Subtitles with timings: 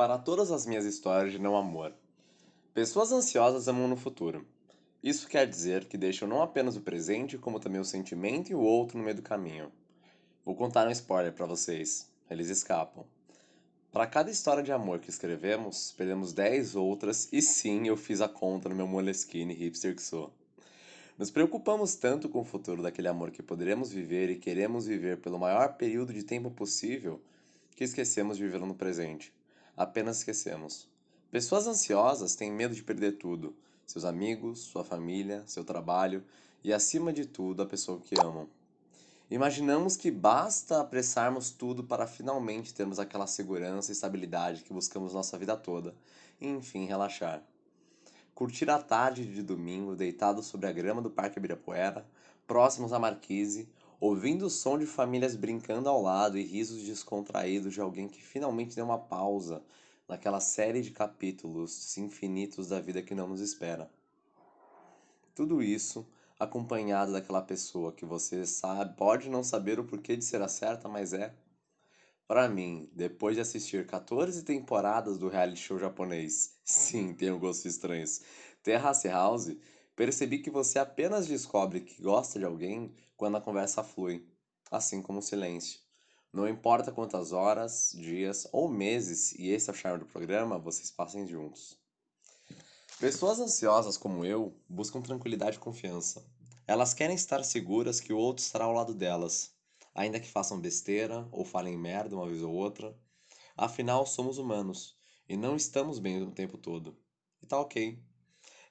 [0.00, 1.92] para todas as minhas histórias de não amor.
[2.72, 4.46] Pessoas ansiosas amam no futuro.
[5.02, 8.60] Isso quer dizer que deixam não apenas o presente, como também o sentimento e o
[8.60, 9.70] outro no meio do caminho.
[10.42, 12.08] Vou contar um spoiler para vocês.
[12.30, 13.04] Eles escapam.
[13.92, 18.28] Para cada história de amor que escrevemos, perdemos 10 outras e sim, eu fiz a
[18.28, 20.32] conta no meu Moleskine hipster que sou.
[21.18, 25.38] Nos preocupamos tanto com o futuro daquele amor que poderemos viver e queremos viver pelo
[25.38, 27.20] maior período de tempo possível
[27.76, 29.30] que esquecemos de viver no presente.
[29.80, 30.86] Apenas esquecemos.
[31.30, 36.22] Pessoas ansiosas têm medo de perder tudo: seus amigos, sua família, seu trabalho
[36.62, 38.46] e, acima de tudo, a pessoa que amam.
[39.30, 45.38] Imaginamos que basta apressarmos tudo para finalmente termos aquela segurança e estabilidade que buscamos nossa
[45.38, 45.94] vida toda
[46.38, 47.42] e, enfim, relaxar.
[48.34, 52.06] Curtir a tarde de domingo deitado sobre a grama do Parque Ibirapuera,
[52.46, 53.66] próximos à marquise,
[54.00, 58.74] ouvindo o som de famílias brincando ao lado e risos descontraídos de alguém que finalmente
[58.74, 59.62] deu uma pausa
[60.08, 63.90] naquela série de capítulos infinitos da vida que não nos espera.
[65.34, 66.06] Tudo isso
[66.38, 70.88] acompanhado daquela pessoa que você sabe, pode não saber o porquê de ser a certa,
[70.88, 71.34] mas é.
[72.26, 78.22] Para mim, depois de assistir 14 temporadas do reality show japonês, sim, tenho gostos estranhos,
[78.62, 79.54] Terrace House,
[80.00, 84.26] percebi que você apenas descobre que gosta de alguém quando a conversa flui,
[84.70, 85.78] assim como o silêncio.
[86.32, 90.90] Não importa quantas horas, dias ou meses, e esse é o charme do programa, vocês
[90.90, 91.76] passem juntos.
[92.98, 96.24] Pessoas ansiosas como eu buscam tranquilidade e confiança.
[96.66, 99.52] Elas querem estar seguras que o outro estará ao lado delas,
[99.94, 102.98] ainda que façam besteira ou falem merda uma vez ou outra.
[103.54, 104.96] Afinal, somos humanos
[105.28, 106.96] e não estamos bem o tempo todo.
[107.42, 108.02] E tá ok.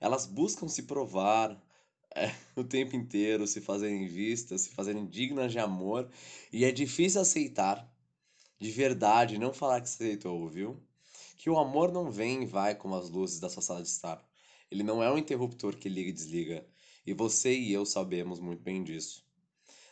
[0.00, 1.60] Elas buscam se provar
[2.14, 6.10] é, o tempo inteiro, se fazerem vistas, se fazerem dignas de amor,
[6.52, 7.88] e é difícil aceitar,
[8.60, 10.82] de verdade, não falar que aceitou, viu?
[11.38, 14.22] que o amor não vem e vai como as luzes da sua sala de estar.
[14.70, 16.66] Ele não é um interruptor que liga e desliga,
[17.06, 19.24] e você e eu sabemos muito bem disso.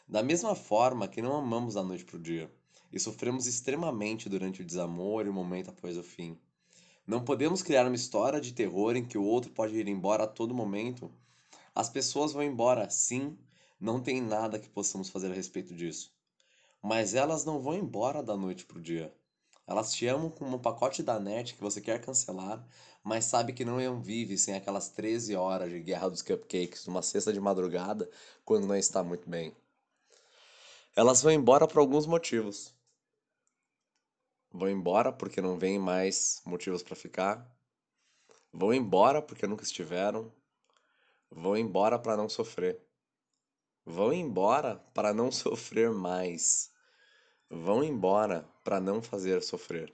[0.09, 2.53] Da mesma forma que não amamos da noite para o dia,
[2.93, 6.37] e sofremos extremamente durante o desamor e o momento após o fim.
[7.06, 10.27] Não podemos criar uma história de terror em que o outro pode ir embora a
[10.27, 11.09] todo momento.
[11.72, 13.39] As pessoas vão embora, sim,
[13.78, 16.12] não tem nada que possamos fazer a respeito disso.
[16.83, 19.15] Mas elas não vão embora da noite para o dia.
[19.69, 22.66] Elas te amam como um pacote da net que você quer cancelar,
[23.05, 27.33] mas sabe que não vive sem aquelas 13 horas de guerra dos cupcakes numa sexta
[27.33, 28.11] de madrugada
[28.45, 29.55] quando não está muito bem.
[30.97, 32.75] Elas vão embora por alguns motivos.
[34.56, 37.47] Vão embora porque não vem mais motivos para ficar.
[38.50, 40.33] Vão embora porque nunca estiveram.
[41.31, 42.81] Vão embora para não sofrer.
[43.84, 46.72] Vão embora para não sofrer mais.
[47.50, 49.93] Vão embora para não fazer sofrer.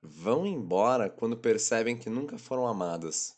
[0.00, 3.36] Vão embora quando percebem que nunca foram amadas.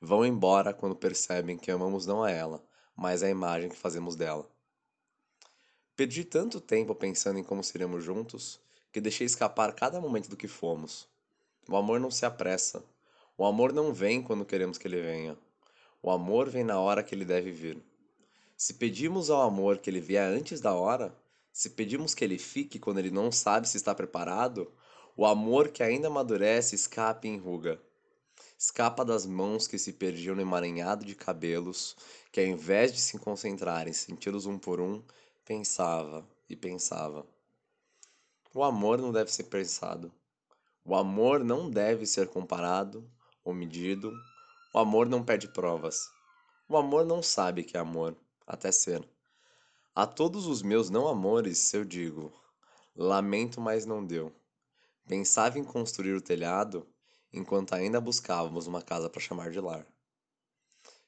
[0.00, 2.66] Vão embora quando percebem que amamos não a ela,
[2.96, 4.50] mas a imagem que fazemos dela.
[5.96, 8.60] Perdi tanto tempo pensando em como seríamos juntos
[8.92, 11.08] que deixei escapar cada momento do que fomos.
[11.66, 12.84] O amor não se apressa.
[13.38, 15.38] O amor não vem quando queremos que ele venha.
[16.02, 17.82] O amor vem na hora que ele deve vir.
[18.58, 21.16] Se pedimos ao amor que ele vier antes da hora,
[21.50, 24.70] se pedimos que ele fique quando ele não sabe se está preparado,
[25.16, 27.80] o amor que ainda amadurece escapa e enruga.
[28.58, 31.96] Escapa das mãos que se perdiam no emaranhado de cabelos,
[32.30, 35.02] que ao invés de se concentrar em senti-los um por um,
[35.46, 37.24] pensava e pensava.
[38.52, 40.12] O amor não deve ser pensado.
[40.84, 43.08] O amor não deve ser comparado
[43.44, 44.12] ou medido.
[44.74, 46.10] O amor não pede provas.
[46.68, 49.08] O amor não sabe que é amor, até ser.
[49.94, 52.32] A todos os meus não amores eu digo:
[52.96, 54.34] lamento, mas não deu.
[55.06, 56.84] Pensava em construir o telhado
[57.32, 59.86] enquanto ainda buscávamos uma casa para chamar de lar.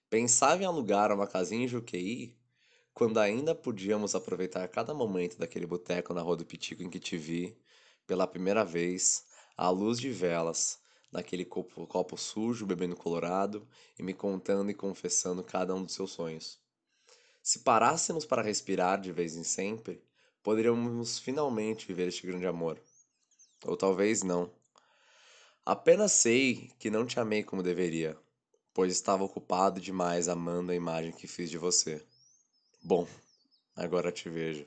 [0.08, 2.38] Pensava em alugar uma casinha em Juqueí
[2.98, 7.16] quando ainda podíamos aproveitar cada momento daquele boteco na Rua do Pitico em que te
[7.16, 7.56] vi,
[8.08, 9.24] pela primeira vez,
[9.56, 10.80] à luz de velas,
[11.12, 13.64] naquele copo, copo sujo, bebendo colorado
[13.96, 16.58] e me contando e confessando cada um dos seus sonhos.
[17.40, 20.02] Se parássemos para respirar de vez em sempre,
[20.42, 22.82] poderíamos finalmente viver este grande amor.
[23.64, 24.50] Ou talvez não.
[25.64, 28.18] Apenas sei que não te amei como deveria,
[28.74, 32.04] pois estava ocupado demais amando a imagem que fiz de você.
[32.80, 33.06] Bom,
[33.74, 34.66] agora te vejo.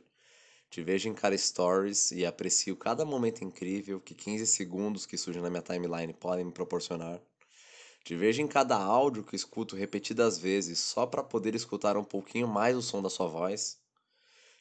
[0.69, 5.41] Te vejo em cada stories e aprecio cada momento incrível que 15 segundos que surgem
[5.41, 7.21] na minha timeline podem me proporcionar.
[8.03, 12.47] Te vejo em cada áudio que escuto repetidas vezes só para poder escutar um pouquinho
[12.47, 13.79] mais o som da sua voz.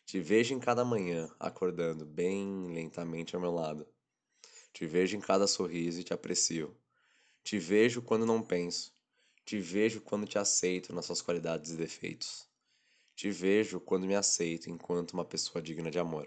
[0.06, 3.86] Te vejo em cada manhã, acordando bem lentamente ao meu lado.
[4.72, 6.76] Te vejo em cada sorriso e te aprecio.
[7.42, 8.92] Te vejo quando não penso.
[9.44, 12.49] Te vejo quando te aceito nas suas qualidades e defeitos.
[13.20, 16.26] Te vejo quando me aceito enquanto uma pessoa digna de amor.